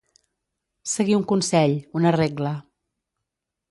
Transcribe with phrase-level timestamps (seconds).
[0.93, 2.57] Seguir un consell, una regla.